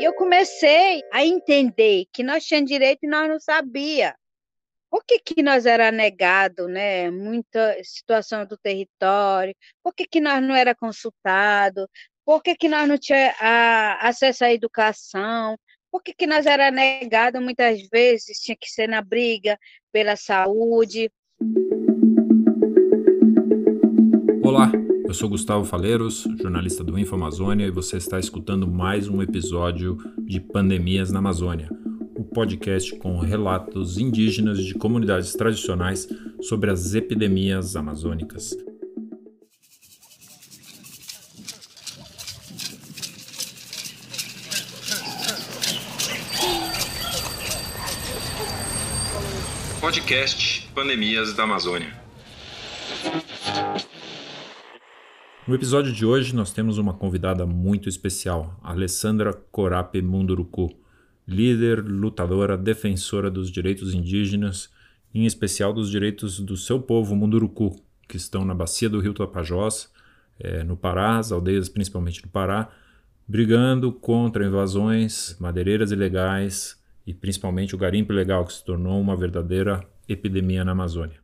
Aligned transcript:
E 0.00 0.04
eu 0.04 0.14
comecei 0.14 1.02
a 1.12 1.26
entender 1.26 2.06
que 2.10 2.22
nós 2.22 2.42
tínhamos 2.46 2.70
direito 2.70 3.00
e 3.04 3.06
nós 3.06 3.28
não 3.28 3.38
sabia. 3.38 4.14
Por 4.90 5.04
que, 5.04 5.18
que 5.18 5.42
nós 5.42 5.66
era 5.66 5.92
negado, 5.92 6.66
né? 6.68 7.10
Muita 7.10 7.76
situação 7.84 8.46
do 8.46 8.56
território. 8.56 9.54
Por 9.82 9.92
que, 9.92 10.06
que 10.06 10.18
nós 10.18 10.42
não 10.42 10.54
era 10.56 10.74
consultado? 10.74 11.86
Por 12.24 12.42
que, 12.42 12.56
que 12.56 12.66
nós 12.66 12.88
não 12.88 12.96
tinha 12.96 13.34
a, 13.38 14.08
acesso 14.08 14.42
à 14.42 14.50
educação? 14.50 15.54
Por 15.92 16.02
que, 16.02 16.14
que 16.14 16.26
nós 16.26 16.46
era 16.46 16.70
negado 16.70 17.38
muitas 17.38 17.86
vezes? 17.92 18.38
Tinha 18.38 18.56
que 18.56 18.70
ser 18.70 18.88
na 18.88 19.02
briga 19.02 19.58
pela 19.92 20.16
saúde. 20.16 21.12
Olá, 24.42 24.72
eu 25.10 25.14
sou 25.14 25.28
Gustavo 25.28 25.64
Faleiros, 25.64 26.24
jornalista 26.40 26.84
do 26.84 26.96
Info 26.96 27.16
Amazônia, 27.16 27.66
e 27.66 27.70
você 27.72 27.96
está 27.96 28.20
escutando 28.20 28.64
mais 28.68 29.08
um 29.08 29.20
episódio 29.20 29.98
de 30.20 30.38
Pandemias 30.38 31.10
na 31.10 31.18
Amazônia, 31.18 31.68
o 32.14 32.20
um 32.20 32.22
podcast 32.22 32.94
com 32.94 33.18
relatos 33.18 33.98
indígenas 33.98 34.64
de 34.64 34.72
comunidades 34.72 35.32
tradicionais 35.32 36.08
sobre 36.40 36.70
as 36.70 36.94
epidemias 36.94 37.74
amazônicas. 37.74 38.56
Podcast 49.80 50.68
Pandemias 50.72 51.34
da 51.34 51.42
Amazônia. 51.42 52.09
No 55.50 55.56
episódio 55.56 55.92
de 55.92 56.06
hoje, 56.06 56.32
nós 56.32 56.52
temos 56.52 56.78
uma 56.78 56.94
convidada 56.94 57.44
muito 57.44 57.88
especial, 57.88 58.56
Alessandra 58.62 59.32
Corape 59.32 60.00
Munduruku, 60.00 60.70
líder, 61.26 61.84
lutadora, 61.84 62.56
defensora 62.56 63.28
dos 63.28 63.50
direitos 63.50 63.92
indígenas, 63.92 64.70
em 65.12 65.26
especial 65.26 65.72
dos 65.72 65.90
direitos 65.90 66.38
do 66.38 66.56
seu 66.56 66.80
povo 66.80 67.16
Munduruku, 67.16 67.82
que 68.08 68.16
estão 68.16 68.44
na 68.44 68.54
bacia 68.54 68.88
do 68.88 69.00
rio 69.00 69.12
Tapajós, 69.12 69.92
é, 70.38 70.62
no 70.62 70.76
Pará, 70.76 71.18
as 71.18 71.32
aldeias 71.32 71.68
principalmente 71.68 72.22
no 72.24 72.30
Pará, 72.30 72.70
brigando 73.26 73.90
contra 73.90 74.46
invasões, 74.46 75.36
madeireiras 75.40 75.90
ilegais 75.90 76.80
e 77.04 77.12
principalmente 77.12 77.74
o 77.74 77.78
garimpo 77.78 78.12
ilegal, 78.12 78.44
que 78.44 78.52
se 78.52 78.64
tornou 78.64 79.00
uma 79.00 79.16
verdadeira 79.16 79.84
epidemia 80.08 80.64
na 80.64 80.70
Amazônia. 80.70 81.18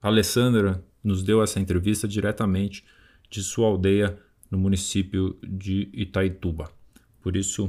A 0.00 0.06
Alessandra 0.06 0.84
nos 1.02 1.24
deu 1.24 1.42
essa 1.42 1.58
entrevista 1.58 2.06
diretamente 2.06 2.84
de 3.30 3.42
sua 3.42 3.68
aldeia 3.68 4.18
no 4.50 4.58
município 4.58 5.38
de 5.42 5.88
Itaituba. 5.92 6.70
Por 7.22 7.36
isso, 7.36 7.68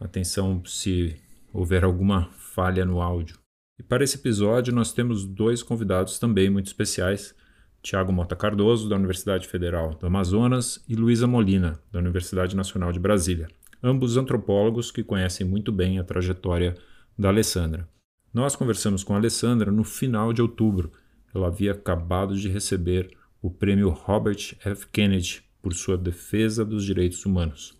atenção 0.00 0.64
se 0.64 1.16
houver 1.52 1.84
alguma 1.84 2.30
falha 2.32 2.84
no 2.84 3.00
áudio. 3.00 3.38
E 3.78 3.82
para 3.82 4.02
esse 4.02 4.16
episódio, 4.16 4.74
nós 4.74 4.92
temos 4.92 5.26
dois 5.26 5.62
convidados 5.62 6.18
também 6.18 6.48
muito 6.48 6.66
especiais: 6.66 7.34
Tiago 7.82 8.12
Mota 8.12 8.34
Cardoso, 8.34 8.88
da 8.88 8.96
Universidade 8.96 9.46
Federal 9.46 9.94
do 9.94 10.06
Amazonas, 10.06 10.82
e 10.88 10.96
Luísa 10.96 11.26
Molina, 11.26 11.78
da 11.92 11.98
Universidade 11.98 12.56
Nacional 12.56 12.90
de 12.90 12.98
Brasília, 12.98 13.48
ambos 13.82 14.16
antropólogos 14.16 14.90
que 14.90 15.04
conhecem 15.04 15.46
muito 15.46 15.70
bem 15.70 15.98
a 15.98 16.04
trajetória 16.04 16.74
da 17.18 17.28
Alessandra. 17.28 17.86
Nós 18.32 18.56
conversamos 18.56 19.04
com 19.04 19.14
a 19.14 19.16
Alessandra 19.16 19.70
no 19.70 19.84
final 19.84 20.32
de 20.32 20.42
outubro. 20.42 20.92
Ela 21.34 21.48
havia 21.48 21.72
acabado 21.72 22.36
de 22.36 22.48
receber 22.48 23.10
o 23.40 23.50
prêmio 23.50 23.90
Robert 23.90 24.56
F. 24.60 24.86
Kennedy 24.88 25.42
por 25.62 25.74
sua 25.74 25.96
defesa 25.96 26.64
dos 26.64 26.84
direitos 26.84 27.24
humanos. 27.24 27.76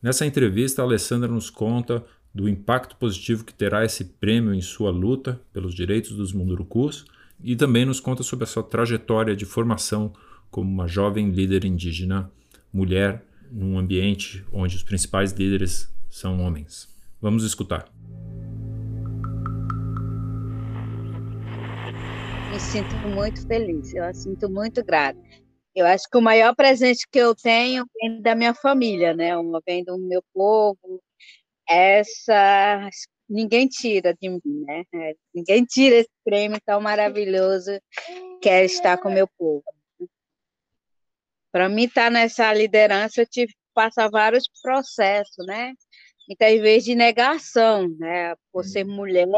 Nessa 0.00 0.24
entrevista, 0.24 0.82
Alessandra 0.82 1.28
nos 1.30 1.50
conta 1.50 2.04
do 2.34 2.48
impacto 2.48 2.96
positivo 2.96 3.44
que 3.44 3.52
terá 3.52 3.84
esse 3.84 4.04
prêmio 4.04 4.54
em 4.54 4.60
sua 4.60 4.90
luta 4.90 5.40
pelos 5.52 5.74
direitos 5.74 6.12
dos 6.12 6.32
mundurucus 6.32 7.04
e 7.42 7.56
também 7.56 7.84
nos 7.84 8.00
conta 8.00 8.22
sobre 8.22 8.44
a 8.44 8.46
sua 8.46 8.62
trajetória 8.62 9.34
de 9.34 9.44
formação 9.44 10.12
como 10.50 10.70
uma 10.70 10.86
jovem 10.86 11.30
líder 11.30 11.64
indígena, 11.64 12.30
mulher, 12.72 13.24
num 13.50 13.78
ambiente 13.78 14.44
onde 14.52 14.76
os 14.76 14.82
principais 14.82 15.32
líderes 15.32 15.92
são 16.08 16.40
homens. 16.40 16.88
Vamos 17.20 17.44
escutar. 17.44 17.90
Me 22.58 22.60
sinto 22.60 22.98
muito 23.08 23.46
feliz, 23.46 23.94
eu 23.94 24.12
sinto 24.12 24.50
muito 24.50 24.84
grata. 24.84 25.18
Eu 25.76 25.86
acho 25.86 26.08
que 26.10 26.18
o 26.18 26.20
maior 26.20 26.56
presente 26.56 27.06
que 27.08 27.18
eu 27.18 27.32
tenho 27.32 27.86
vem 27.94 28.20
da 28.20 28.34
minha 28.34 28.52
família, 28.52 29.14
né? 29.14 29.30
Vem 29.64 29.84
do 29.84 29.96
meu 29.96 30.20
povo. 30.34 31.00
Essa 31.68 32.90
ninguém 33.28 33.68
tira 33.68 34.12
de 34.20 34.28
mim, 34.28 34.40
né? 34.44 34.82
É, 34.92 35.14
ninguém 35.32 35.64
tira 35.64 35.96
esse 35.96 36.10
prêmio 36.24 36.58
tão 36.66 36.80
maravilhoso 36.80 37.70
que 38.42 38.48
é 38.48 38.64
estar 38.64 38.98
com 38.98 39.08
meu 39.08 39.28
povo. 39.38 39.62
Para 41.52 41.68
mim 41.68 41.84
estar 41.84 42.10
nessa 42.10 42.52
liderança, 42.52 43.20
eu 43.20 43.26
tive 43.26 43.52
que 43.52 43.58
passar 43.72 44.10
vários 44.10 44.48
processos, 44.60 45.46
né? 45.46 45.74
Muitas 46.28 46.60
vezes 46.60 46.84
de 46.84 46.96
negação, 46.96 47.88
né? 48.00 48.34
Por 48.50 48.64
ser 48.64 48.84
mulher, 48.84 49.28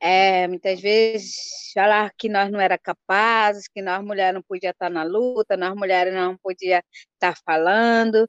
é, 0.00 0.46
muitas 0.46 0.80
vezes 0.80 1.72
falar 1.74 2.12
que 2.16 2.28
nós 2.28 2.50
não 2.50 2.60
era 2.60 2.78
capazes, 2.78 3.68
que 3.68 3.82
nós 3.82 4.04
mulheres 4.04 4.34
não 4.34 4.42
podia 4.42 4.70
estar 4.70 4.90
na 4.90 5.02
luta, 5.02 5.56
nós 5.56 5.74
mulheres 5.74 6.14
não 6.14 6.36
podia 6.36 6.82
estar 7.14 7.36
falando. 7.44 8.28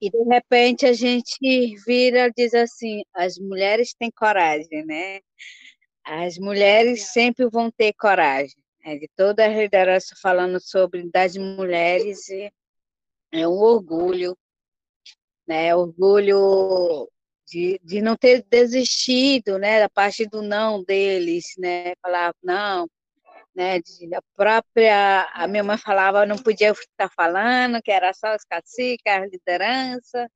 E 0.00 0.10
de 0.10 0.22
repente 0.24 0.86
a 0.86 0.92
gente 0.92 1.74
vira 1.86 2.30
diz 2.36 2.54
assim: 2.54 3.02
as 3.14 3.38
mulheres 3.38 3.94
têm 3.94 4.10
coragem, 4.10 4.84
né? 4.84 5.20
As 6.04 6.38
mulheres 6.38 7.12
sempre 7.12 7.48
vão 7.48 7.70
ter 7.70 7.92
coragem. 7.94 8.56
É, 8.84 8.96
de 8.98 9.08
toda 9.16 9.44
a 9.44 9.48
liderança 9.48 10.14
falando 10.20 10.60
sobre 10.60 11.08
das 11.10 11.36
mulheres, 11.36 12.28
é 13.32 13.48
um 13.48 13.52
orgulho, 13.52 14.36
né? 15.46 15.74
Orgulho 15.74 17.08
de, 17.46 17.80
de 17.82 18.00
não 18.02 18.16
ter 18.16 18.44
desistido, 18.50 19.58
né, 19.58 19.80
da 19.80 19.88
parte 19.88 20.26
do 20.26 20.42
não 20.42 20.82
deles, 20.82 21.44
né, 21.58 21.94
falar 22.02 22.34
não, 22.42 22.88
né, 23.54 23.80
de, 23.80 24.14
a 24.14 24.22
própria, 24.36 25.30
a 25.32 25.46
minha 25.46 25.62
mãe 25.64 25.78
falava, 25.78 26.26
não 26.26 26.36
podia 26.36 26.70
estar 26.72 27.10
falando, 27.14 27.80
que 27.82 27.90
era 27.90 28.12
só 28.12 28.34
os 28.34 28.44
caciques, 28.44 29.12
a 29.12 29.26
liderança, 29.26 30.28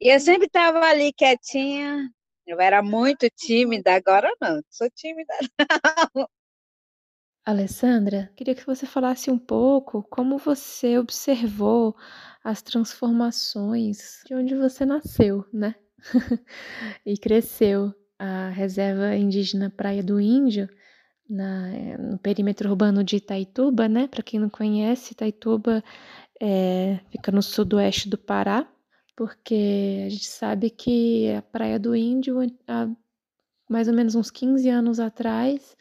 e 0.00 0.08
eu 0.08 0.20
sempre 0.20 0.46
estava 0.46 0.80
ali 0.80 1.12
quietinha, 1.12 2.10
eu 2.46 2.60
era 2.60 2.82
muito 2.82 3.28
tímida, 3.30 3.94
agora 3.94 4.30
não, 4.40 4.60
sou 4.70 4.88
tímida 4.90 5.32
não. 6.14 6.28
Alessandra, 7.46 8.32
queria 8.36 8.54
que 8.54 8.64
você 8.64 8.86
falasse 8.86 9.30
um 9.30 9.38
pouco 9.38 10.02
como 10.04 10.38
você 10.38 10.98
observou 10.98 11.94
as 12.42 12.62
transformações 12.62 14.22
de 14.26 14.34
onde 14.34 14.54
você 14.54 14.86
nasceu, 14.86 15.44
né? 15.52 15.74
e 17.04 17.16
cresceu 17.16 17.94
a 18.18 18.48
reserva 18.50 19.14
indígena 19.16 19.70
Praia 19.70 20.02
do 20.02 20.20
Índio, 20.20 20.68
na, 21.28 21.98
no 21.98 22.18
perímetro 22.18 22.70
urbano 22.70 23.02
de 23.02 23.16
Itaituba, 23.16 23.88
né? 23.88 24.06
Para 24.08 24.22
quem 24.22 24.38
não 24.38 24.48
conhece, 24.50 25.12
Itaituba 25.12 25.82
é, 26.40 27.00
fica 27.10 27.32
no 27.32 27.42
sudoeste 27.42 28.08
do 28.08 28.18
Pará, 28.18 28.68
porque 29.16 30.04
a 30.06 30.10
gente 30.10 30.26
sabe 30.26 30.70
que 30.70 31.30
a 31.32 31.42
Praia 31.42 31.78
do 31.78 31.94
Índio, 31.94 32.38
há 32.68 32.88
mais 33.68 33.88
ou 33.88 33.94
menos 33.94 34.14
uns 34.14 34.30
15 34.30 34.68
anos 34.68 35.00
atrás, 35.00 35.76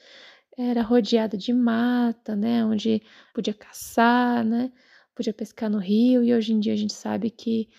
era 0.57 0.81
rodeada 0.81 1.37
de 1.37 1.51
mata, 1.53 2.35
né? 2.35 2.63
Onde 2.65 3.01
podia 3.33 3.53
caçar, 3.53 4.45
né? 4.45 4.71
Podia 5.15 5.33
pescar 5.33 5.69
no 5.69 5.77
rio, 5.77 6.23
e 6.23 6.33
hoje 6.33 6.53
em 6.53 6.59
dia 6.59 6.73
a 6.73 6.77
gente 6.77 6.93
sabe 6.93 7.29
que 7.29 7.69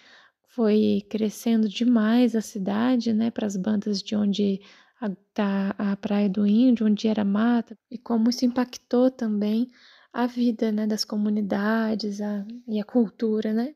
foi 0.54 1.04
crescendo 1.10 1.68
demais 1.68 2.36
a 2.36 2.40
cidade, 2.40 3.12
né, 3.12 3.30
para 3.30 3.46
as 3.46 3.56
bandas 3.56 4.00
de 4.00 4.14
onde 4.14 4.60
está 5.02 5.74
a 5.76 5.96
Praia 5.96 6.28
do 6.28 6.46
Índio, 6.46 6.86
onde 6.86 7.08
era 7.08 7.24
mata, 7.24 7.76
e 7.90 7.98
como 7.98 8.30
isso 8.30 8.44
impactou 8.44 9.10
também 9.10 9.68
a 10.12 10.26
vida, 10.26 10.70
né, 10.70 10.86
das 10.86 11.04
comunidades 11.04 12.20
a, 12.20 12.46
e 12.68 12.80
a 12.80 12.84
cultura, 12.84 13.52
né? 13.52 13.74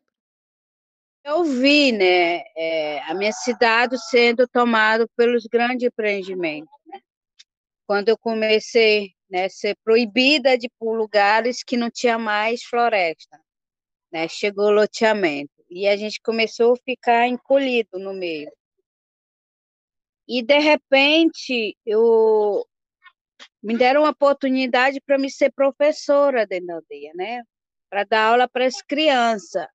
Eu 1.25 1.45
vi, 1.45 1.91
né, 1.91 2.45
é, 2.57 3.03
a 3.03 3.15
minha 3.15 3.33
cidade 3.33 3.99
sendo 4.09 4.47
tomada 4.47 5.07
pelos 5.17 5.45
grandes 5.47 5.89
empreendimentos. 5.89 6.73
Né? 6.87 7.01
Quando 7.87 8.09
eu 8.09 8.17
comecei 8.17 9.11
né, 9.29 9.47
a 9.47 9.51
ser 9.51 9.77
proibida 9.85 10.57
de 10.57 10.67
ir 10.67 10.73
por 10.79 10.97
lugares 10.97 11.63
que 11.65 11.77
não 11.77 11.91
tinha 11.91 12.19
mais 12.19 12.63
floresta, 12.63 13.39
né? 14.11 14.27
Chegou 14.29 14.67
o 14.69 14.71
loteamento 14.71 15.58
e 15.71 15.87
a 15.87 15.97
gente 15.97 16.21
começou 16.21 16.73
a 16.73 16.77
ficar 16.77 17.27
encolhido 17.27 17.99
no 17.99 18.13
meio. 18.13 18.51
E 20.27 20.43
de 20.43 20.59
repente 20.59 21.77
eu 21.87 22.67
me 23.63 23.77
deram 23.77 24.03
uma 24.03 24.11
oportunidade 24.11 25.01
para 25.01 25.19
me 25.19 25.31
ser 25.31 25.53
professora 25.53 26.47
dentro 26.47 26.67
da 26.67 26.75
aldeia, 26.77 27.13
né? 27.15 27.43
Para 27.91 28.05
dar 28.05 28.25
aula 28.31 28.49
para 28.49 28.67
as 28.67 28.83
crianças. 28.83 29.67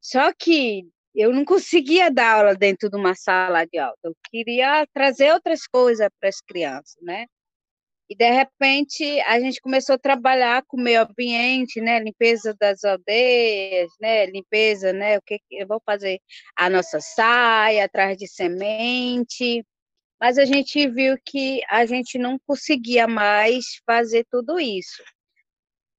Só 0.00 0.32
que 0.32 0.88
eu 1.14 1.32
não 1.32 1.44
conseguia 1.44 2.10
dar 2.10 2.38
aula 2.38 2.54
dentro 2.54 2.90
de 2.90 2.96
uma 2.96 3.14
sala 3.14 3.64
de 3.64 3.78
aula. 3.78 3.96
Eu 4.04 4.14
queria 4.30 4.86
trazer 4.92 5.32
outras 5.32 5.66
coisas 5.66 6.08
para 6.20 6.28
as 6.28 6.40
crianças, 6.40 6.96
né? 7.02 7.26
E 8.08 8.14
de 8.14 8.30
repente 8.30 9.20
a 9.22 9.40
gente 9.40 9.60
começou 9.60 9.96
a 9.96 9.98
trabalhar 9.98 10.62
com 10.66 10.76
o 10.76 10.80
meio 10.80 11.02
ambiente, 11.02 11.80
né? 11.80 11.98
Limpeza 11.98 12.54
das 12.58 12.84
aldeias, 12.84 13.90
né? 14.00 14.26
Limpeza, 14.26 14.92
né? 14.92 15.18
O 15.18 15.22
que 15.22 15.40
eu 15.50 15.66
vou 15.66 15.82
fazer? 15.84 16.20
A 16.56 16.70
nossa 16.70 17.00
saia 17.00 17.84
atrás 17.84 18.16
de 18.16 18.28
semente. 18.28 19.64
Mas 20.20 20.38
a 20.38 20.44
gente 20.44 20.88
viu 20.88 21.16
que 21.24 21.60
a 21.68 21.84
gente 21.84 22.16
não 22.18 22.38
conseguia 22.46 23.08
mais 23.08 23.64
fazer 23.84 24.24
tudo 24.30 24.58
isso. 24.60 25.02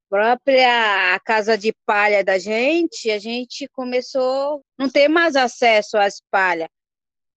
Própria 0.09 1.19
casa 1.25 1.57
de 1.57 1.73
palha 1.85 2.23
da 2.23 2.39
gente, 2.39 3.11
a 3.11 3.19
gente 3.19 3.67
começou 3.73 4.59
a 4.79 4.83
não 4.83 4.89
ter 4.89 5.09
mais 5.09 5.35
acesso 5.35 5.97
às 5.97 6.21
palhas 6.31 6.69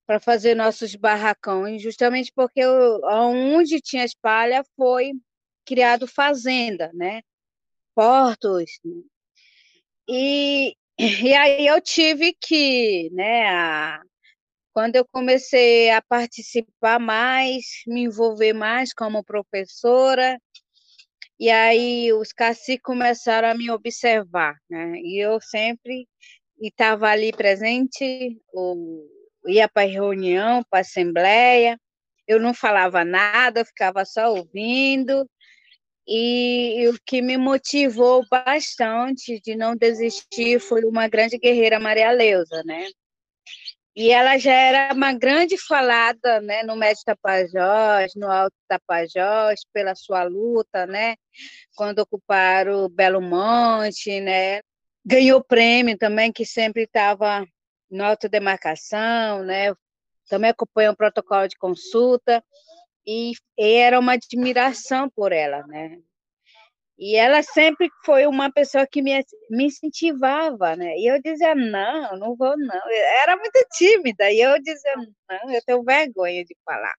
para 0.09 0.19
fazer 0.19 0.55
nossos 0.55 0.95
barracões, 0.95 1.83
justamente 1.83 2.33
porque 2.35 2.65
onde 2.65 3.79
tinha 3.79 4.03
espalha 4.03 4.63
foi 4.75 5.11
criado 5.63 6.07
fazenda, 6.07 6.89
né? 6.95 7.21
Portos. 7.93 8.71
Né? 8.83 9.03
E, 10.09 10.75
e 10.97 11.33
aí 11.35 11.67
eu 11.67 11.79
tive 11.79 12.33
que, 12.33 13.11
né, 13.11 13.49
a, 13.49 14.01
quando 14.73 14.95
eu 14.95 15.05
comecei 15.05 15.91
a 15.91 16.01
participar 16.01 16.99
mais, 16.99 17.65
me 17.85 18.01
envolver 18.01 18.53
mais 18.53 18.91
como 18.91 19.23
professora, 19.23 20.41
e 21.39 21.51
aí 21.51 22.11
os 22.13 22.33
caciques 22.33 22.81
começaram 22.81 23.49
a 23.49 23.53
me 23.53 23.69
observar, 23.69 24.55
né? 24.67 24.93
E 25.03 25.23
eu 25.23 25.39
sempre 25.39 26.07
estava 26.59 27.09
ali 27.09 27.31
presente, 27.31 28.41
ou 28.51 29.18
ia 29.47 29.67
para 29.67 29.87
reunião, 29.87 30.63
para 30.69 30.81
assembleia, 30.81 31.79
eu 32.27 32.39
não 32.39 32.53
falava 32.53 33.03
nada, 33.03 33.61
eu 33.61 33.65
ficava 33.65 34.05
só 34.05 34.33
ouvindo, 34.33 35.27
e, 36.07 36.87
o 36.89 36.97
que 37.05 37.21
me 37.21 37.37
motivou 37.37 38.25
bastante 38.31 39.39
de 39.41 39.55
não 39.55 39.75
desistir 39.75 40.59
foi 40.59 40.83
uma 40.83 41.07
grande 41.07 41.37
guerreira 41.37 41.79
Maria 41.79 42.11
Leusa, 42.11 42.63
né? 42.65 42.87
E 43.95 44.11
ela 44.11 44.37
já 44.37 44.53
era 44.53 44.93
uma 44.93 45.13
grande 45.13 45.57
falada, 45.57 46.41
né, 46.41 46.63
no 46.63 46.75
Médio 46.75 47.03
Tapajós, 47.05 48.13
no 48.15 48.27
Alto 48.31 48.55
Tapajós, 48.67 49.59
pela 49.73 49.93
sua 49.95 50.23
luta, 50.23 50.87
né, 50.87 51.15
quando 51.75 51.99
ocuparam 51.99 52.89
Belo 52.89 53.21
Monte, 53.21 54.21
né, 54.21 54.61
ganhou 55.05 55.43
prêmio 55.43 55.97
também, 55.97 56.31
que 56.31 56.45
sempre 56.45 56.83
estava 56.83 57.45
na 57.89 58.07
autodemarcação, 58.07 59.43
né? 59.43 59.73
Também 60.29 60.51
acompanhou 60.51 60.93
o 60.93 60.97
protocolo 60.97 61.47
de 61.47 61.57
consulta 61.57 62.43
e, 63.05 63.33
e 63.57 63.73
era 63.73 63.99
uma 63.99 64.13
admiração 64.13 65.09
por 65.09 65.31
ela, 65.31 65.65
né? 65.67 65.97
E 66.97 67.15
ela 67.15 67.41
sempre 67.41 67.89
foi 68.05 68.27
uma 68.27 68.51
pessoa 68.51 68.85
que 68.85 69.01
me, 69.01 69.23
me 69.49 69.65
incentivava, 69.65 70.75
né? 70.75 70.97
E 70.97 71.09
eu 71.09 71.21
dizia, 71.21 71.55
não, 71.55 72.17
não 72.17 72.35
vou, 72.35 72.57
não. 72.57 72.91
Eu 72.91 73.05
era 73.21 73.37
muito 73.37 73.57
tímida, 73.77 74.29
e 74.29 74.41
eu 74.41 74.61
dizia, 74.61 74.95
não, 74.97 75.53
eu 75.53 75.61
tenho 75.65 75.83
vergonha 75.83 76.43
de 76.43 76.55
falar. 76.65 76.93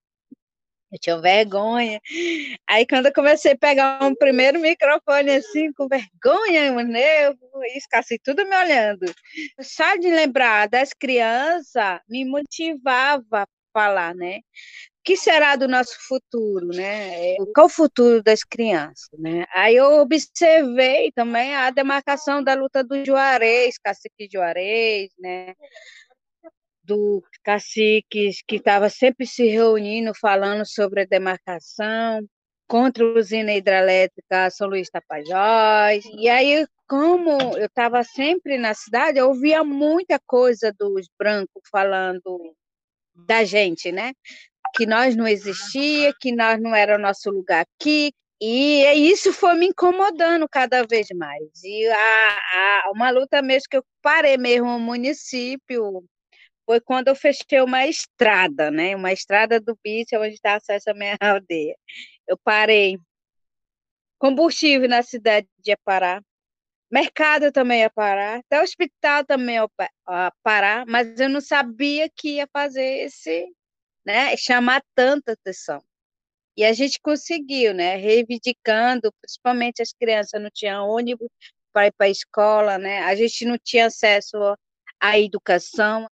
Eu 0.93 0.99
tinha 0.99 1.21
vergonha. 1.21 2.01
Aí, 2.67 2.87
quando 2.87 3.07
eu 3.07 3.13
comecei 3.13 3.53
a 3.53 3.59
pegar 3.59 4.03
um 4.03 4.15
primeiro 4.15 4.59
microfone 4.59 5.31
assim, 5.31 5.73
com 5.73 5.87
vergonha, 5.87 6.73
o 6.73 6.81
nervo, 6.83 7.39
escassei 7.77 8.19
tudo 8.19 8.45
me 8.47 8.57
olhando. 8.57 9.07
Só 9.61 9.97
de 9.97 10.11
lembrar 10.11 10.69
das 10.69 10.93
crianças 10.93 12.01
me 12.09 12.25
motivava 12.25 13.43
a 13.43 13.47
falar, 13.73 14.15
né? 14.17 14.39
O 14.39 15.03
que 15.05 15.17
será 15.17 15.57
do 15.57 15.67
nosso 15.69 15.97
futuro, 16.07 16.67
né? 16.69 17.37
Qual 17.55 17.67
o 17.67 17.71
futuro 17.71 18.23
das 18.23 18.43
crianças, 18.45 19.09
né? 19.19 19.47
Aí 19.55 19.77
eu 19.77 20.01
observei 20.01 21.11
também 21.13 21.55
a 21.55 21.71
demarcação 21.71 22.43
da 22.43 22.55
luta 22.55 22.85
do 22.85 23.05
Juarez, 23.05 23.79
cacique 23.79 24.29
Juarez, 24.31 25.11
né? 25.19 25.55
Do 26.91 27.23
caciques 27.45 28.43
que 28.47 28.57
estava 28.57 28.89
sempre 28.89 29.25
se 29.25 29.47
reunindo, 29.47 30.13
falando 30.15 30.67
sobre 30.67 31.03
a 31.03 31.05
demarcação, 31.05 32.27
contra 32.67 33.05
a 33.05 33.19
usina 33.19 33.53
hidrelétrica 33.53 34.51
São 34.51 34.69
Luís 34.69 34.91
Tapajós. 34.91 36.05
E 36.19 36.29
aí, 36.29 36.67
como 36.89 37.31
eu 37.57 37.67
estava 37.67 38.03
sempre 38.03 38.59
na 38.59 38.75
cidade, 38.75 39.19
eu 39.19 39.29
ouvia 39.29 39.63
muita 39.63 40.19
coisa 40.27 40.73
dos 40.77 41.09
brancos 41.17 41.63
falando 41.71 42.55
da 43.15 43.45
gente, 43.45 43.93
né? 43.93 44.13
Que 44.75 44.85
nós 44.87 45.15
não 45.15 45.29
existia, 45.29 46.13
que 46.21 46.33
nós 46.33 46.61
não 46.61 46.75
era 46.75 46.97
o 46.97 47.01
nosso 47.01 47.31
lugar 47.31 47.65
aqui. 47.79 48.13
E 48.41 48.83
isso 49.11 49.33
foi 49.33 49.55
me 49.55 49.67
incomodando 49.67 50.49
cada 50.49 50.83
vez 50.85 51.07
mais. 51.15 51.43
E 51.63 51.87
a, 51.87 52.39
a, 52.87 52.91
uma 52.93 53.11
luta 53.11 53.43
mesmo 53.43 53.69
que 53.71 53.77
eu 53.77 53.85
parei 54.03 54.39
mesmo 54.39 54.69
o 54.69 54.81
município, 54.81 56.05
foi 56.71 56.81
quando 56.81 57.09
eu 57.09 57.17
fechei 57.17 57.61
uma 57.61 57.85
estrada, 57.85 58.71
né? 58.71 58.95
Uma 58.95 59.13
estrada 59.13 59.61
do 59.61 59.77
bicho 59.83 60.15
onde 60.15 60.35
está 60.35 60.55
acesso 60.55 60.89
à 60.89 60.95
minha 60.95 61.17
aldeia. 61.21 61.77
Eu 62.29 62.39
parei. 62.39 62.97
Combustível 64.21 64.89
na 64.89 65.03
cidade 65.03 65.49
de 65.59 65.77
parar. 65.79 66.23
Mercado 66.89 67.51
também 67.51 67.81
ia 67.81 67.91
parar. 67.91 68.39
Até 68.39 68.61
o 68.61 68.63
hospital 68.63 69.25
também 69.25 69.57
ia 69.57 69.69
parar. 70.45 70.87
Mas 70.87 71.19
eu 71.19 71.29
não 71.29 71.41
sabia 71.41 72.09
que 72.09 72.37
ia 72.37 72.49
fazer 72.53 73.05
esse, 73.05 73.53
né? 74.07 74.37
Chamar 74.37 74.81
tanta 74.95 75.33
atenção. 75.33 75.83
E 76.57 76.65
a 76.65 76.73
gente 76.73 77.01
conseguiu, 77.01 77.75
né? 77.75 77.97
Reivindicando, 77.97 79.13
principalmente 79.21 79.83
as 79.83 79.93
crianças 79.93 80.41
não 80.41 80.51
tinham 80.55 80.89
ônibus 80.89 81.29
para 81.73 81.89
ir 81.89 81.93
para 81.99 82.07
a 82.07 82.11
escola, 82.11 82.79
né? 82.79 83.01
A 83.03 83.17
gente 83.17 83.45
não 83.45 83.59
tinha 83.59 83.87
acesso 83.87 84.37
à 85.01 85.19
educação. 85.19 86.07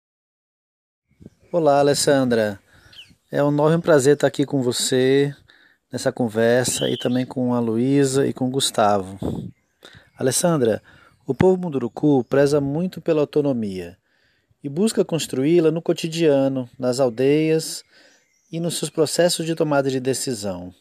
Olá, 1.49 1.79
Alessandra. 1.79 2.59
É 3.31 3.41
um 3.41 3.47
enorme 3.47 3.81
prazer 3.81 4.15
estar 4.15 4.27
aqui 4.27 4.45
com 4.45 4.61
você 4.61 5.33
nessa 5.89 6.11
conversa 6.11 6.89
e 6.89 6.97
também 6.97 7.25
com 7.25 7.53
a 7.53 7.59
Luísa 7.61 8.27
e 8.27 8.33
com 8.33 8.47
o 8.47 8.51
Gustavo. 8.51 9.17
Alessandra, 10.17 10.83
o 11.25 11.33
povo 11.33 11.57
Munduruku 11.57 12.25
preza 12.25 12.59
muito 12.59 12.99
pela 12.99 13.21
autonomia 13.21 13.97
e 14.61 14.67
busca 14.67 15.05
construí-la 15.05 15.71
no 15.71 15.81
cotidiano, 15.81 16.69
nas 16.77 16.99
aldeias 16.99 17.81
e 18.51 18.59
nos 18.59 18.77
seus 18.77 18.89
processos 18.89 19.45
de 19.45 19.55
tomada 19.55 19.89
de 19.89 20.01
decisão. 20.01 20.73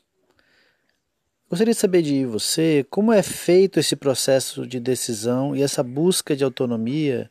Gostaria 1.49 1.75
de 1.75 1.79
saber 1.79 2.03
de 2.03 2.27
você 2.27 2.85
como 2.91 3.13
é 3.13 3.23
feito 3.23 3.79
esse 3.79 3.95
processo 3.95 4.67
de 4.67 4.81
decisão 4.81 5.55
e 5.55 5.63
essa 5.63 5.85
busca 5.85 6.35
de 6.35 6.43
autonomia 6.43 7.31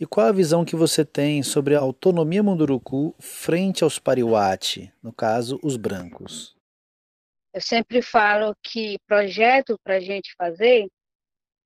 e 0.00 0.06
qual 0.06 0.28
a 0.28 0.32
visão 0.32 0.64
que 0.64 0.74
você 0.74 1.04
tem 1.04 1.42
sobre 1.42 1.74
a 1.74 1.80
autonomia 1.80 2.42
Munduruku 2.42 3.14
frente 3.20 3.84
aos 3.84 3.98
Pariwati, 3.98 4.90
no 5.02 5.12
caso, 5.12 5.60
os 5.62 5.76
brancos? 5.76 6.56
Eu 7.52 7.60
sempre 7.60 8.00
falo 8.00 8.56
que 8.62 8.98
projeto 9.06 9.78
para 9.84 9.96
a 9.96 10.00
gente 10.00 10.34
fazer 10.38 10.88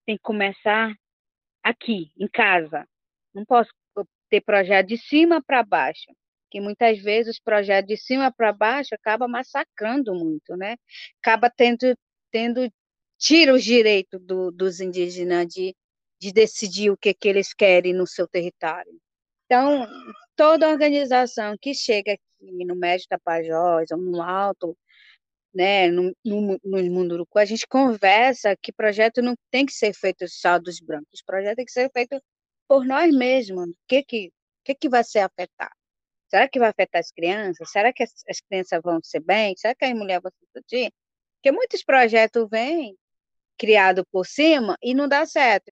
tem 0.04 0.16
que 0.16 0.22
começar 0.22 0.92
aqui, 1.62 2.10
em 2.18 2.26
casa. 2.26 2.84
Não 3.32 3.44
posso 3.44 3.70
ter 4.28 4.40
projeto 4.40 4.88
de 4.88 4.98
cima 4.98 5.40
para 5.40 5.62
baixo, 5.62 6.12
que 6.50 6.60
muitas 6.60 6.98
vezes 6.98 7.36
os 7.36 7.40
projetos 7.40 7.86
de 7.86 7.96
cima 7.96 8.32
para 8.32 8.52
baixo 8.52 8.96
acaba 8.96 9.28
massacrando 9.28 10.12
muito, 10.12 10.56
né? 10.56 10.74
Acaba 11.22 11.48
tendo, 11.48 11.96
tendo 12.32 12.68
tira 13.16 13.54
os 13.54 13.62
direitos 13.62 14.20
do, 14.20 14.50
dos 14.50 14.80
indígenas 14.80 15.46
de 15.46 15.72
de 16.24 16.32
decidir 16.32 16.90
o 16.90 16.96
que, 16.96 17.12
que 17.12 17.28
eles 17.28 17.52
querem 17.52 17.92
no 17.92 18.06
seu 18.06 18.26
território. 18.26 18.98
Então, 19.44 19.86
toda 20.34 20.70
organização 20.70 21.54
que 21.60 21.74
chega 21.74 22.12
aqui 22.14 22.64
no 22.64 22.74
Médio 22.74 23.06
Tapajós 23.08 23.90
ou 23.90 23.98
no 23.98 24.22
Alto, 24.22 24.74
né, 25.54 25.88
no, 25.88 26.16
no, 26.24 26.58
no 26.64 27.26
a 27.36 27.44
gente 27.44 27.66
conversa 27.66 28.56
que 28.56 28.72
projeto 28.72 29.20
não 29.20 29.34
tem 29.50 29.66
que 29.66 29.72
ser 29.72 29.92
feito 29.94 30.26
só 30.26 30.58
dos 30.58 30.80
brancos, 30.80 31.20
o 31.20 31.26
projeto 31.26 31.56
tem 31.56 31.66
que 31.66 31.72
ser 31.72 31.90
feito 31.92 32.18
por 32.66 32.86
nós 32.86 33.14
mesmos. 33.14 33.68
O 33.68 33.74
que 33.86 34.02
que, 34.02 34.32
que, 34.64 34.74
que 34.74 34.88
vai 34.88 35.04
ser 35.04 35.18
afetado? 35.20 35.74
Será 36.28 36.48
que 36.48 36.58
vai 36.58 36.70
afetar 36.70 37.00
as 37.00 37.12
crianças? 37.12 37.70
Será 37.70 37.92
que 37.92 38.02
as, 38.02 38.12
as 38.28 38.40
crianças 38.40 38.80
vão 38.82 38.98
ser 39.02 39.20
bem? 39.20 39.54
Será 39.58 39.74
que 39.74 39.84
as 39.84 39.92
mulheres 39.92 40.22
vão 40.22 40.32
se 40.32 40.46
sentir? 40.56 40.90
Porque 41.36 41.52
muitos 41.52 41.84
projetos 41.84 42.48
vêm 42.50 42.96
criados 43.58 44.04
por 44.10 44.26
cima 44.26 44.76
e 44.82 44.94
não 44.94 45.06
dá 45.06 45.26
certo. 45.26 45.70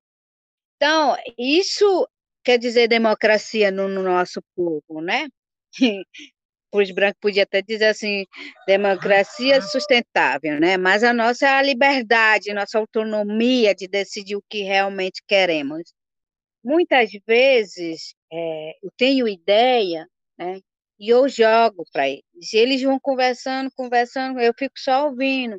Então, 0.83 1.15
isso 1.37 2.09
quer 2.43 2.57
dizer 2.57 2.89
democracia 2.89 3.71
no, 3.71 3.87
no 3.87 4.03
nosso 4.03 4.41
povo, 4.53 4.99
né? 5.01 5.29
Os 6.73 6.91
brancos 6.91 7.19
podia 7.21 7.43
até 7.43 7.61
dizer 7.61 7.85
assim, 7.85 8.25
democracia 8.67 9.61
sustentável, 9.61 10.59
né? 10.59 10.75
Mas 10.75 11.01
a 11.05 11.13
nossa 11.13 11.47
é 11.47 11.51
a 11.51 11.61
liberdade, 11.61 12.53
nossa 12.53 12.79
autonomia 12.79 13.73
de 13.73 13.87
decidir 13.87 14.35
o 14.35 14.43
que 14.49 14.63
realmente 14.63 15.23
queremos. 15.25 15.93
Muitas 16.61 17.11
vezes 17.25 18.13
é, 18.29 18.73
eu 18.83 18.91
tenho 18.97 19.25
ideia, 19.25 20.05
né? 20.37 20.59
E 20.99 21.09
eu 21.09 21.29
jogo 21.29 21.85
para 21.93 22.09
eles. 22.09 22.53
Eles 22.53 22.81
vão 22.81 22.99
conversando, 22.99 23.71
conversando, 23.73 24.37
eu 24.41 24.53
fico 24.59 24.75
só 24.77 25.07
ouvindo. 25.07 25.57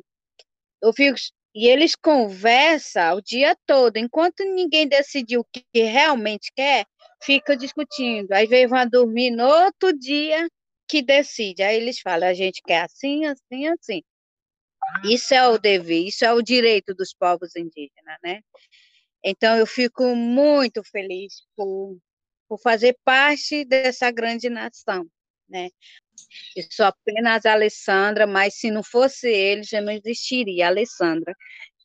Eu 0.83 0.93
fico 0.93 1.17
e 1.55 1.67
eles 1.69 1.95
conversam 1.95 3.15
o 3.15 3.21
dia 3.21 3.55
todo. 3.65 3.95
Enquanto 3.95 4.43
ninguém 4.43 4.87
decidiu 4.87 5.39
o 5.39 5.45
que 5.45 5.63
realmente 5.73 6.51
quer, 6.53 6.85
fica 7.23 7.55
discutindo. 7.55 8.33
Aí 8.33 8.45
vem 8.45 8.67
vão 8.67 8.85
dormir 8.89 9.31
no 9.31 9.45
outro 9.45 9.97
dia 9.97 10.49
que 10.85 11.01
decide. 11.01 11.63
Aí 11.63 11.77
eles 11.77 11.99
falam, 11.99 12.27
a 12.27 12.33
gente 12.33 12.61
quer 12.61 12.81
assim, 12.81 13.25
assim, 13.25 13.67
assim. 13.67 14.03
Isso 15.05 15.33
é 15.33 15.47
o 15.47 15.57
dever, 15.57 16.05
isso 16.07 16.25
é 16.25 16.33
o 16.33 16.41
direito 16.41 16.93
dos 16.93 17.13
povos 17.13 17.55
indígenas, 17.55 18.17
né? 18.21 18.41
Então 19.23 19.57
eu 19.57 19.65
fico 19.65 20.15
muito 20.15 20.83
feliz 20.83 21.41
por, 21.55 21.97
por 22.49 22.59
fazer 22.59 22.97
parte 23.03 23.65
dessa 23.65 24.11
grande 24.11 24.49
nação, 24.49 25.07
né? 25.49 25.69
Eu 26.55 26.63
sou 26.71 26.85
apenas 26.85 27.45
a 27.45 27.53
Alessandra, 27.53 28.25
mas 28.27 28.55
se 28.55 28.71
não 28.71 28.83
fosse 28.83 29.27
ele, 29.27 29.63
já 29.63 29.81
não 29.81 29.91
existiria 29.91 30.65
a 30.65 30.69
Alessandra, 30.69 31.35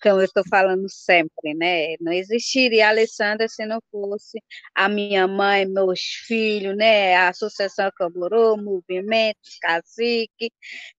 como 0.02 0.20
eu 0.20 0.24
estou 0.24 0.42
falando 0.48 0.88
sempre, 0.88 1.54
né? 1.54 1.96
Não 2.00 2.12
existiria 2.12 2.86
a 2.86 2.90
Alessandra 2.90 3.48
se 3.48 3.66
não 3.66 3.80
fosse 3.90 4.42
a 4.74 4.88
minha 4.88 5.28
mãe, 5.28 5.66
meus 5.66 6.00
filhos, 6.26 6.76
né? 6.76 7.16
A 7.16 7.28
Associação 7.28 7.90
Camburô, 7.96 8.56
Movimento, 8.56 9.38
Cacique, 9.60 10.50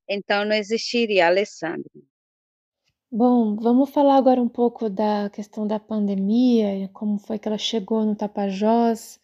então 0.08 0.46
não 0.46 0.56
existiria 0.56 1.26
a 1.26 1.30
Alessandra. 1.30 1.90
Bom, 3.12 3.58
vamos 3.58 3.90
falar 3.90 4.16
agora 4.16 4.42
um 4.42 4.48
pouco 4.48 4.90
da 4.90 5.30
questão 5.32 5.68
da 5.68 5.80
pandemia, 5.80 6.90
como 6.94 7.20
foi 7.20 7.38
que 7.38 7.48
ela 7.48 7.58
chegou 7.58 8.06
no 8.06 8.16
Tapajós, 8.16 9.20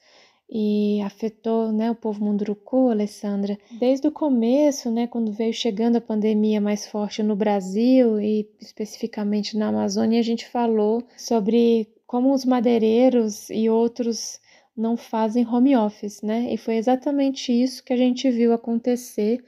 e 0.49 1.01
afetou, 1.01 1.71
né, 1.71 1.91
o 1.91 1.95
povo 1.95 2.23
munduruku, 2.23 2.89
Alessandra, 2.89 3.57
desde 3.79 4.07
o 4.07 4.11
começo, 4.11 4.89
né, 4.89 5.05
quando 5.05 5.33
veio 5.33 5.53
chegando 5.53 5.97
a 5.97 6.01
pandemia 6.01 6.61
mais 6.61 6.87
forte 6.87 7.21
no 7.21 7.35
Brasil 7.35 8.19
e 8.21 8.49
especificamente 8.59 9.57
na 9.57 9.67
Amazônia, 9.67 10.19
a 10.19 10.23
gente 10.23 10.47
falou 10.47 11.03
sobre 11.17 11.89
como 12.05 12.33
os 12.33 12.45
madeireiros 12.45 13.49
e 13.49 13.69
outros 13.69 14.39
não 14.75 14.95
fazem 14.95 15.45
home 15.45 15.75
office, 15.75 16.21
né? 16.21 16.53
E 16.53 16.57
foi 16.57 16.75
exatamente 16.75 17.51
isso 17.51 17.83
que 17.83 17.91
a 17.91 17.97
gente 17.97 18.29
viu 18.29 18.53
acontecer 18.53 19.43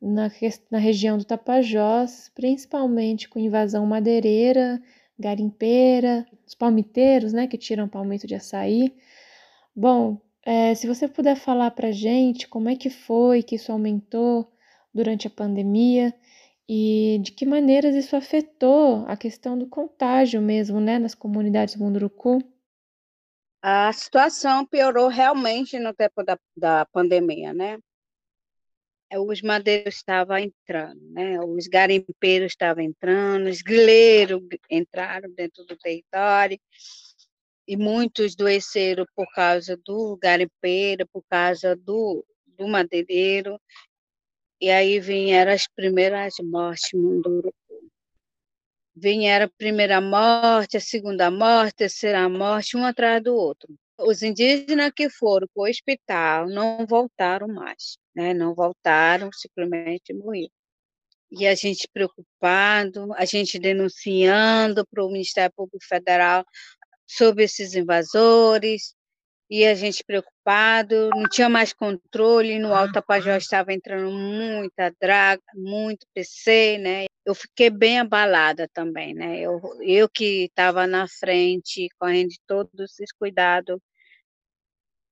na, 0.00 0.30
na 0.70 0.78
região 0.78 1.18
do 1.18 1.24
Tapajós, 1.24 2.30
principalmente 2.34 3.28
com 3.28 3.38
invasão 3.38 3.86
madeireira, 3.86 4.82
garimpeira, 5.16 6.26
os 6.44 6.54
palmiteiros, 6.54 7.32
né, 7.32 7.46
que 7.46 7.58
tiram 7.58 7.86
palmito 7.86 8.26
de 8.26 8.34
açaí. 8.34 8.92
Bom, 9.76 10.20
é, 10.44 10.74
se 10.74 10.86
você 10.86 11.06
puder 11.06 11.36
falar 11.36 11.70
para 11.70 11.92
gente 11.92 12.48
como 12.48 12.68
é 12.68 12.76
que 12.76 12.90
foi 12.90 13.42
que 13.42 13.56
isso 13.56 13.70
aumentou 13.70 14.52
durante 14.92 15.26
a 15.26 15.30
pandemia 15.30 16.12
e 16.68 17.18
de 17.22 17.32
que 17.32 17.46
maneiras 17.46 17.94
isso 17.94 18.16
afetou 18.16 19.04
a 19.06 19.16
questão 19.16 19.58
do 19.58 19.68
contágio 19.68 20.40
mesmo, 20.40 20.80
né, 20.80 20.98
nas 20.98 21.14
comunidades 21.14 21.76
Munduruku? 21.76 22.40
A 23.60 23.92
situação 23.92 24.66
piorou 24.66 25.06
realmente 25.08 25.78
no 25.78 25.94
tempo 25.94 26.24
da, 26.24 26.36
da 26.56 26.84
pandemia, 26.86 27.54
né? 27.54 27.78
Os 29.14 29.42
madeiros 29.42 29.96
estavam 29.96 30.38
entrando, 30.38 31.00
né? 31.10 31.38
Os 31.38 31.68
garimpeiros 31.68 32.52
estavam 32.52 32.82
entrando, 32.82 33.48
os 33.48 33.60
grileiros 33.62 34.40
entraram 34.70 35.30
dentro 35.30 35.64
do 35.64 35.76
território 35.76 36.58
e 37.66 37.76
muitos 37.76 38.34
doeceram 38.34 39.06
por 39.14 39.26
causa 39.34 39.76
do 39.84 40.16
garimpeiro, 40.20 41.06
por 41.12 41.22
causa 41.28 41.76
do, 41.76 42.24
do 42.46 42.68
madeireiro, 42.68 43.60
e 44.60 44.70
aí 44.70 45.00
vieram 45.00 45.52
as 45.52 45.66
primeiras 45.66 46.34
mortes 46.42 46.90
no 46.92 47.02
Munduruku. 47.02 47.56
Vieram 48.94 49.46
a 49.46 49.50
primeira 49.58 50.00
morte, 50.00 50.76
a 50.76 50.80
segunda 50.80 51.30
morte, 51.30 51.70
a 51.70 51.78
terceira 51.78 52.28
morte, 52.28 52.76
um 52.76 52.84
atrás 52.84 53.22
do 53.22 53.34
outro. 53.34 53.74
Os 53.98 54.22
indígenas 54.22 54.92
que 54.94 55.08
foram 55.08 55.48
para 55.52 55.62
o 55.62 55.68
hospital 55.68 56.48
não 56.48 56.86
voltaram 56.86 57.48
mais, 57.48 57.98
né? 58.14 58.34
não 58.34 58.54
voltaram, 58.54 59.30
simplesmente 59.32 60.12
morreram. 60.12 60.50
E 61.30 61.46
a 61.46 61.54
gente 61.54 61.88
preocupado, 61.92 63.12
a 63.14 63.24
gente 63.24 63.58
denunciando 63.58 64.86
para 64.86 65.02
o 65.02 65.10
Ministério 65.10 65.52
Público 65.56 65.84
Federal 65.84 66.44
sobre 67.16 67.44
esses 67.44 67.74
invasores, 67.74 68.94
e 69.50 69.66
a 69.66 69.74
gente 69.74 70.02
preocupado, 70.02 71.10
não 71.10 71.28
tinha 71.28 71.48
mais 71.48 71.74
controle, 71.74 72.58
no 72.58 72.72
Alto 72.72 72.94
Tapajós 72.94 73.42
estava 73.42 73.72
entrando 73.72 74.10
muita 74.10 74.90
draga, 74.98 75.42
muito 75.54 76.06
PC, 76.14 76.78
né? 76.78 77.04
Eu 77.24 77.34
fiquei 77.34 77.68
bem 77.68 77.98
abalada 78.00 78.66
também, 78.72 79.12
né? 79.12 79.40
Eu, 79.40 79.60
eu 79.82 80.08
que 80.08 80.44
estava 80.44 80.86
na 80.86 81.06
frente, 81.06 81.88
correndo 81.98 82.32
todos 82.46 82.72
esses 82.80 83.12
cuidados, 83.12 83.78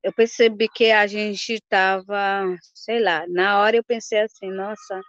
eu 0.03 0.13
percebi 0.13 0.69
que 0.69 0.91
a 0.91 1.07
gente 1.07 1.53
estava, 1.55 2.47
sei 2.75 2.99
lá, 2.99 3.27
na 3.29 3.61
hora 3.61 3.77
eu 3.77 3.85
pensei 3.85 4.21
assim, 4.21 4.51
nossa, 4.51 5.03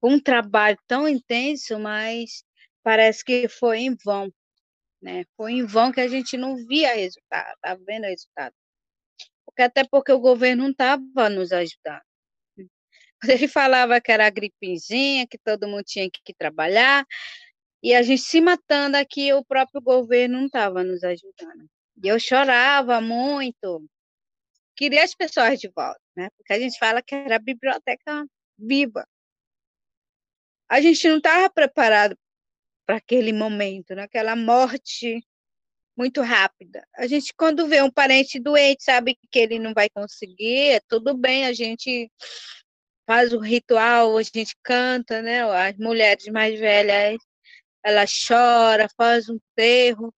um 0.00 0.20
trabalho 0.20 0.78
tão 0.86 1.08
intenso, 1.08 1.76
mas 1.78 2.44
parece 2.84 3.24
que 3.24 3.48
foi 3.48 3.80
em 3.80 3.96
vão, 4.04 4.32
né? 5.02 5.24
Foi 5.36 5.52
em 5.52 5.64
vão 5.64 5.92
que 5.92 6.00
a 6.00 6.08
gente 6.08 6.36
não 6.36 6.56
via 6.56 6.94
resultado, 6.94 7.56
tá 7.60 7.74
vendo 7.74 8.04
resultado. 8.04 8.54
Porque 9.46 9.62
até 9.62 9.84
porque 9.84 10.12
o 10.12 10.20
governo 10.20 10.64
não 10.64 10.70
estava 10.70 11.28
nos 11.28 11.52
ajudando. 11.52 12.02
Ele 13.28 13.48
falava 13.48 14.00
que 14.00 14.12
era 14.12 14.26
a 14.26 14.30
gripezinha, 14.30 15.26
que 15.26 15.38
todo 15.38 15.68
mundo 15.68 15.84
tinha 15.84 16.08
que 16.10 16.34
trabalhar, 16.34 17.06
e 17.82 17.94
a 17.94 18.02
gente 18.02 18.22
se 18.22 18.40
matando 18.40 18.96
aqui, 18.96 19.32
o 19.32 19.44
próprio 19.44 19.80
governo 19.80 20.38
não 20.38 20.46
estava 20.46 20.84
nos 20.84 21.02
ajudando. 21.02 21.66
E 22.02 22.08
eu 22.08 22.18
chorava 22.20 23.00
muito, 23.00 23.86
queria 24.76 25.04
as 25.04 25.14
pessoas 25.14 25.58
de 25.58 25.68
volta, 25.68 26.00
né? 26.16 26.28
Porque 26.36 26.52
a 26.52 26.58
gente 26.58 26.78
fala 26.78 27.02
que 27.02 27.14
era 27.14 27.36
a 27.36 27.38
biblioteca 27.38 28.26
viva. 28.58 29.06
A 30.68 30.80
gente 30.80 31.08
não 31.08 31.18
estava 31.18 31.50
preparado 31.50 32.16
para 32.86 32.96
aquele 32.96 33.32
momento, 33.32 33.94
naquela 33.94 34.34
né? 34.34 34.42
morte 34.42 35.24
muito 35.96 36.22
rápida. 36.22 36.86
A 36.96 37.06
gente, 37.06 37.32
quando 37.34 37.66
vê 37.68 37.82
um 37.82 37.90
parente 37.90 38.40
doente, 38.40 38.82
sabe 38.82 39.18
que 39.30 39.38
ele 39.38 39.58
não 39.58 39.74
vai 39.74 39.88
conseguir, 39.90 40.70
é 40.76 40.80
tudo 40.88 41.16
bem, 41.16 41.46
a 41.46 41.52
gente 41.52 42.10
faz 43.06 43.32
o 43.32 43.38
ritual, 43.38 44.16
a 44.16 44.22
gente 44.22 44.56
canta, 44.62 45.20
né? 45.22 45.42
As 45.42 45.76
mulheres 45.76 46.26
mais 46.28 46.58
velhas, 46.58 47.18
elas 47.84 48.10
choram, 48.10 48.86
faz 48.96 49.28
um 49.28 49.36
enterro, 49.36 50.14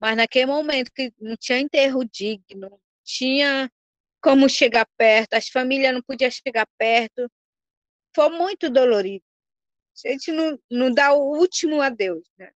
mas 0.00 0.16
naquele 0.16 0.46
momento 0.46 0.92
que 0.94 1.12
não 1.20 1.36
tinha 1.36 1.58
enterro 1.58 2.04
digno, 2.04 2.80
tinha 3.04 3.70
como 4.20 4.48
chegar 4.48 4.86
perto, 4.96 5.34
as 5.34 5.48
famílias 5.48 5.94
não 5.94 6.02
podiam 6.02 6.30
chegar 6.30 6.66
perto, 6.78 7.30
foi 8.14 8.28
muito 8.30 8.70
dolorido 8.70 9.24
a 10.04 10.10
gente 10.10 10.32
não, 10.32 10.58
não 10.70 10.92
dá 10.92 11.12
o 11.12 11.38
último 11.38 11.80
adeus. 11.80 12.24
Né? 12.38 12.50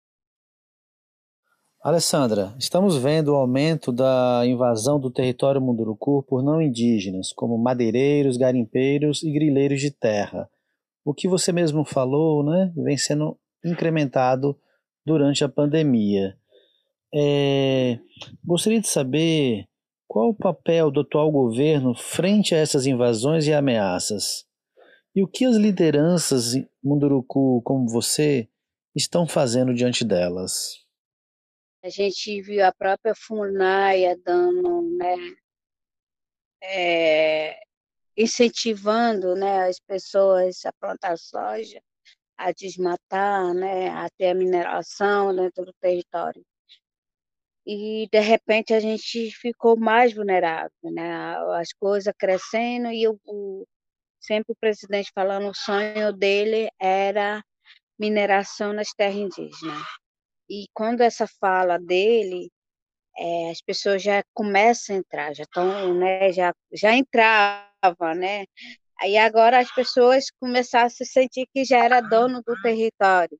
Alessandra, 1.83 2.55
estamos 2.57 2.97
vendo 2.97 3.29
o 3.33 3.35
aumento 3.35 3.91
da 3.91 4.41
invasão 4.45 4.99
do 4.99 5.11
território 5.11 5.61
Munduruku 5.61 6.23
por 6.23 6.43
não 6.43 6.61
indígenas, 6.61 7.31
como 7.31 7.57
madeireiros, 7.57 8.37
garimpeiros 8.37 9.21
e 9.21 9.31
grileiros 9.31 9.79
de 9.79 9.91
terra. 9.91 10.49
O 11.03 11.13
que 11.13 11.27
você 11.27 11.51
mesmo 11.51 11.85
falou, 11.85 12.43
né, 12.43 12.73
vem 12.75 12.97
sendo 12.97 13.37
incrementado 13.63 14.57
durante 15.05 15.43
a 15.43 15.49
pandemia. 15.49 16.35
É, 17.13 17.99
gostaria 18.43 18.81
de 18.81 18.87
saber 18.87 19.67
qual 20.07 20.29
o 20.29 20.35
papel 20.35 20.89
do 20.89 21.01
atual 21.01 21.31
governo 21.31 21.93
frente 21.93 22.55
a 22.55 22.57
essas 22.57 22.87
invasões 22.87 23.45
e 23.45 23.53
ameaças. 23.53 24.45
E 25.15 25.23
o 25.23 25.27
que 25.27 25.45
as 25.45 25.55
lideranças 25.55 26.53
Munduruku 26.83 27.61
como 27.61 27.87
você 27.87 28.49
estão 28.93 29.25
fazendo 29.25 29.73
diante 29.73 30.03
delas? 30.03 30.85
A 31.81 31.87
gente 31.87 32.41
viu 32.41 32.65
a 32.65 32.73
própria 32.73 33.13
Funaia 33.15 34.17
dando, 34.25 34.81
né, 34.97 35.15
é, 36.61 37.59
incentivando 38.17 39.35
né, 39.35 39.69
as 39.69 39.79
pessoas 39.79 40.65
a 40.65 40.73
plantar 40.73 41.17
soja, 41.17 41.81
a 42.37 42.51
desmatar, 42.51 43.53
né, 43.53 43.87
a 43.89 44.09
ter 44.17 44.31
a 44.31 44.35
mineração 44.35 45.33
dentro 45.33 45.63
do 45.63 45.73
território. 45.79 46.43
E, 47.65 48.07
de 48.11 48.19
repente, 48.19 48.73
a 48.73 48.79
gente 48.79 49.31
ficou 49.31 49.77
mais 49.77 50.13
vulnerável, 50.13 50.69
né? 50.83 51.35
as 51.57 51.73
coisas 51.73 52.13
crescendo 52.15 52.91
e 52.91 53.07
o, 53.07 53.65
sempre 54.25 54.53
o 54.53 54.57
presidente 54.59 55.11
falando 55.13 55.49
o 55.49 55.53
sonho 55.53 56.13
dele 56.13 56.69
era 56.79 57.43
mineração 57.99 58.73
nas 58.73 58.89
terras 58.89 59.15
indígenas. 59.15 59.83
E 60.49 60.65
quando 60.73 61.01
essa 61.01 61.27
fala 61.39 61.77
dele 61.79 62.49
é, 63.17 63.51
as 63.51 63.61
pessoas 63.61 64.03
já 64.03 64.23
começam 64.33 64.95
a 64.95 64.99
entrar, 64.99 65.33
já 65.33 65.43
estão, 65.43 65.93
né, 65.93 66.31
já, 66.33 66.53
já 66.73 66.93
entrava, 66.93 68.13
né? 68.15 68.45
Aí 68.99 69.17
agora 69.17 69.59
as 69.59 69.73
pessoas 69.73 70.25
começaram 70.39 70.87
a 70.87 70.89
se 70.89 71.05
sentir 71.05 71.47
que 71.53 71.63
já 71.65 71.83
era 71.83 72.01
dono 72.01 72.41
do 72.45 72.59
território. 72.61 73.37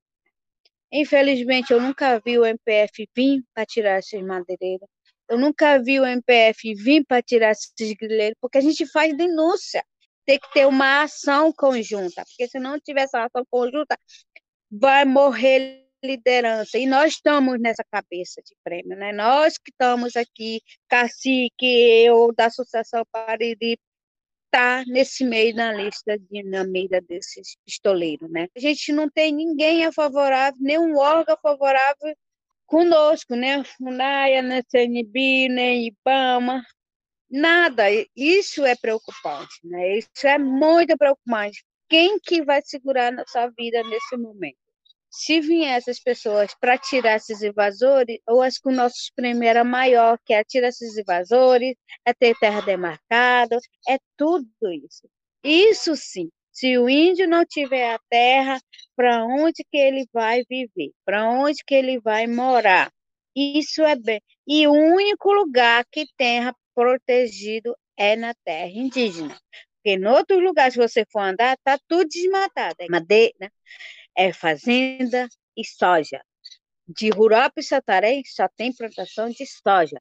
Infelizmente, 0.92 1.72
eu 1.72 1.82
nunca 1.82 2.20
vi 2.20 2.38
o 2.40 2.46
MPF 2.46 3.10
vir 3.16 3.44
para 3.54 3.66
tirar 3.66 4.00
esses 4.00 4.22
madeireiros. 4.22 4.88
Eu 5.30 5.38
nunca 5.38 5.82
vi 5.82 6.00
o 6.00 6.06
MPF 6.06 6.74
vir 6.76 7.04
para 7.06 7.22
tirar 7.22 7.52
esses 7.52 7.94
grileiros, 7.94 8.38
porque 8.40 8.58
a 8.58 8.62
gente 8.62 8.86
faz 8.88 9.16
denúncia. 9.18 9.84
Tem 10.26 10.40
que 10.40 10.52
ter 10.54 10.66
uma 10.66 11.04
ação 11.04 11.54
conjunta, 11.54 12.24
porque 12.26 12.48
se 12.48 12.60
não 12.60 12.80
tiver 12.80 13.04
essa 13.04 13.24
ação 13.24 13.46
conjunta, 13.50 13.98
vai 14.72 15.06
morrer 15.06 15.86
liderança. 16.04 16.78
E 16.78 16.86
nós 16.86 17.14
estamos 17.14 17.60
nessa 17.60 17.84
cabeça 17.92 18.42
de 18.42 18.56
prêmio, 18.64 18.98
né? 18.98 19.12
Nós 19.12 19.58
que 19.58 19.72
estamos 19.72 20.16
aqui, 20.16 20.62
cacique, 20.88 21.66
eu, 21.66 22.34
da 22.36 22.46
Associação 22.46 23.04
Pariri, 23.12 23.78
tá 24.52 24.84
nesse 24.88 25.26
meio 25.26 25.56
na 25.56 25.74
lista 25.74 26.18
de, 26.18 26.44
na 26.44 26.64
mira 26.64 27.02
desses 27.02 27.58
pistoleiros, 27.66 28.30
né? 28.32 28.48
A 28.56 28.60
gente 28.60 28.94
não 28.94 29.10
tem 29.10 29.34
ninguém 29.34 29.86
a 29.86 29.92
favorável, 29.92 30.58
nenhum 30.62 30.98
órgão 30.98 31.36
favorável 31.42 32.16
conosco, 32.66 33.36
né? 33.36 33.64
FUNAIA, 33.64 34.42
nem 34.42 34.62
CNB, 34.70 35.50
nem 35.50 35.88
IBAMA, 35.88 36.64
nada. 37.30 37.84
Isso 38.16 38.66
é 38.66 38.76
preocupante, 38.76 39.60
né? 39.64 39.98
Isso 39.98 40.26
é 40.28 40.38
muito 40.38 40.98
preocupante. 40.98 41.64
Quem 41.90 42.20
que 42.20 42.44
vai 42.44 42.62
segurar 42.64 43.12
nossa 43.12 43.50
vida 43.58 43.84
nesse 43.84 44.18
momento? 44.18 44.58
se 45.18 45.40
vier 45.40 45.78
essas 45.78 46.00
pessoas 46.00 46.54
para 46.60 46.78
tirar 46.78 47.16
esses 47.16 47.42
invasores, 47.42 48.20
eu 48.28 48.42
acho 48.42 48.62
que 48.62 48.68
o 48.68 48.72
nosso 48.72 48.96
era 49.44 49.64
maior, 49.64 50.20
que 50.26 50.34
é 50.34 50.44
tirar 50.44 50.68
esses 50.68 50.98
invasores, 50.98 51.76
é 52.06 52.14
ter 52.14 52.36
terra 52.38 52.62
demarcada, 52.62 53.58
é 53.88 53.98
tudo 54.18 54.50
isso. 54.86 55.08
Isso 55.42 55.96
sim, 55.96 56.30
se 56.52 56.78
o 56.78 56.90
índio 56.90 57.30
não 57.30 57.46
tiver 57.46 57.94
a 57.94 58.00
terra, 58.10 58.60
para 58.96 59.26
onde 59.26 59.64
que 59.72 59.78
ele 59.78 60.06
vai 60.12 60.44
viver? 60.50 60.92
Para 61.06 61.30
onde 61.30 61.64
que 61.66 61.76
ele 61.76 62.00
vai 62.00 62.28
morar? 62.28 62.92
Isso 63.36 63.84
é 63.84 63.96
bem. 63.96 64.22
E 64.48 64.68
o 64.68 64.74
único 64.74 65.32
lugar 65.32 65.86
que 65.92 66.06
terra 66.18 66.54
protegido 66.76 67.76
é 67.98 68.16
na 68.16 68.34
terra 68.44 68.70
indígena. 68.70 69.40
Porque 69.76 69.92
em 69.92 70.06
outros 70.06 70.44
lugares 70.44 70.76
que 70.76 70.82
você 70.82 71.06
for 71.12 71.22
andar, 71.22 71.58
tá 71.64 71.80
tudo 71.88 72.08
desmatado, 72.10 72.76
é 72.80 72.88
madeira, 72.90 73.52
é 74.16 74.34
fazenda 74.34 75.28
e 75.56 75.64
soja. 75.66 76.22
De 76.88 77.10
Rurope 77.10 77.62
e 77.62 77.64
Satarém 77.64 78.24
só 78.26 78.48
tem 78.48 78.74
plantação 78.74 79.30
de 79.30 79.46
soja. 79.46 80.00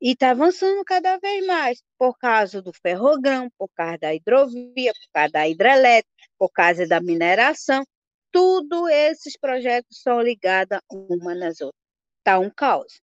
E 0.00 0.12
está 0.12 0.30
avançando 0.30 0.84
cada 0.84 1.16
vez 1.18 1.46
mais, 1.46 1.82
por 1.98 2.18
causa 2.18 2.60
do 2.60 2.72
ferrogrão, 2.72 3.50
por 3.56 3.68
causa 3.74 3.98
da 3.98 4.14
hidrovia, 4.14 4.92
por 4.92 5.12
causa 5.12 5.32
da 5.32 5.48
hidrelétrica, 5.48 6.28
por 6.38 6.50
causa 6.50 6.86
da 6.86 7.00
mineração. 7.00 7.84
Tudo 8.30 8.88
esses 8.88 9.38
projetos 9.38 10.02
são 10.02 10.20
ligados 10.20 10.78
uma 10.90 11.34
nas 11.34 11.60
outras. 11.60 11.80
Está 12.18 12.38
um 12.38 12.50
caos 12.50 13.03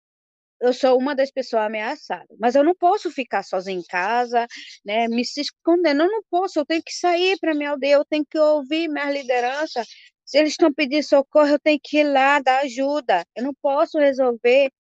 eu 0.60 0.72
sou 0.72 0.98
uma 0.98 1.14
das 1.14 1.30
pessoas 1.30 1.64
ameaçadas, 1.64 2.36
mas 2.40 2.54
eu 2.54 2.64
não 2.64 2.74
posso 2.74 3.10
ficar 3.10 3.42
sozinha 3.42 3.78
em 3.78 3.84
casa, 3.84 4.46
né, 4.84 5.08
me 5.08 5.24
se 5.24 5.40
escondendo, 5.40 6.02
eu 6.02 6.10
não 6.10 6.22
posso, 6.30 6.58
eu 6.58 6.66
tenho 6.66 6.82
que 6.82 6.92
sair 6.92 7.38
para 7.40 7.54
minha 7.54 7.70
aldeia, 7.70 7.94
eu 7.94 8.04
tenho 8.04 8.24
que 8.24 8.38
ouvir 8.38 8.88
minha 8.88 9.10
liderança, 9.10 9.82
se 10.26 10.38
eles 10.38 10.52
estão 10.52 10.74
pedindo 10.74 11.04
socorro, 11.04 11.50
eu 11.50 11.58
tenho 11.58 11.78
que 11.82 11.98
ir 11.98 12.04
lá 12.04 12.40
dar 12.40 12.60
ajuda. 12.62 13.24
Eu 13.36 13.44
não 13.44 13.54
posso 13.62 13.96
resolver 13.98 14.72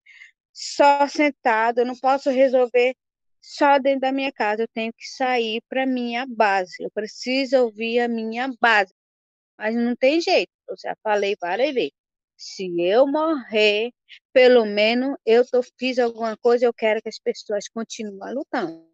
só 0.51 1.07
sentado, 1.07 1.79
eu 1.79 1.85
não 1.85 1.95
posso 1.95 2.31
resolver 2.31 2.95
só 3.39 3.77
dentro 3.79 4.01
da 4.01 4.11
minha 4.11 4.31
casa. 4.31 4.63
Eu 4.63 4.67
tenho 4.73 4.91
que 4.93 5.05
sair 5.07 5.61
para 5.69 5.85
minha 5.85 6.25
base. 6.27 6.75
Eu 6.79 6.89
preciso 6.91 7.57
ouvir 7.65 7.99
a 7.99 8.07
minha 8.07 8.49
base. 8.59 8.93
Mas 9.57 9.75
não 9.75 9.95
tem 9.95 10.21
jeito. 10.21 10.51
Eu 10.69 10.75
já 10.81 10.95
falei 11.03 11.35
para 11.37 11.63
ele. 11.65 11.93
Se 12.37 12.65
eu 12.81 13.07
morrer, 13.07 13.91
pelo 14.33 14.65
menos 14.65 15.15
eu 15.25 15.45
tô, 15.45 15.61
fiz 15.77 15.99
alguma 15.99 16.37
coisa, 16.37 16.65
eu 16.65 16.73
quero 16.73 17.01
que 17.01 17.09
as 17.09 17.19
pessoas 17.19 17.67
continuem 17.67 18.33
lutando. 18.33 18.85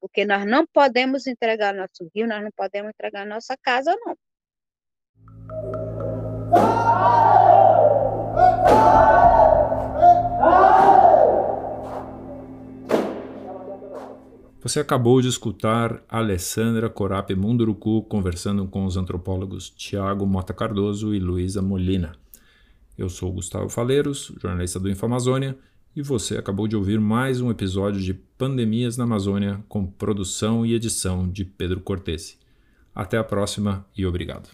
Porque 0.00 0.24
nós 0.24 0.46
não 0.46 0.66
podemos 0.66 1.26
entregar 1.26 1.74
nosso 1.74 2.10
rio, 2.14 2.26
nós 2.26 2.42
não 2.42 2.50
podemos 2.56 2.90
entregar 2.90 3.26
nossa 3.26 3.56
casa, 3.62 3.94
não. 4.04 4.16
Você 14.62 14.78
acabou 14.78 15.22
de 15.22 15.28
escutar 15.28 16.04
Alessandra 16.06 16.90
Corape 16.90 17.34
Munduruku 17.34 18.02
conversando 18.02 18.68
com 18.68 18.84
os 18.84 18.96
antropólogos 18.96 19.70
Tiago 19.70 20.26
Mota 20.26 20.52
Cardoso 20.52 21.14
e 21.14 21.18
Luísa 21.18 21.62
Molina. 21.62 22.19
Eu 23.00 23.08
sou 23.08 23.32
Gustavo 23.32 23.70
Faleiros, 23.70 24.30
jornalista 24.38 24.78
do 24.78 24.90
Infamazônia, 24.90 25.56
e 25.96 26.02
você 26.02 26.36
acabou 26.36 26.68
de 26.68 26.76
ouvir 26.76 27.00
mais 27.00 27.40
um 27.40 27.50
episódio 27.50 27.98
de 27.98 28.12
Pandemias 28.12 28.98
na 28.98 29.04
Amazônia 29.04 29.64
com 29.70 29.86
produção 29.86 30.66
e 30.66 30.74
edição 30.74 31.26
de 31.26 31.42
Pedro 31.42 31.80
Cortese. 31.80 32.36
Até 32.94 33.16
a 33.16 33.24
próxima 33.24 33.86
e 33.96 34.04
obrigado. 34.04 34.50